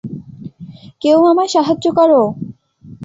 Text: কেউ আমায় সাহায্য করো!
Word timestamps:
কেউ 1.01 1.19
আমায় 1.25 1.51
সাহায্য 1.55 1.85
করো! 1.97 2.21